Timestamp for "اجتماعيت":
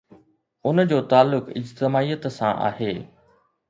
1.63-2.27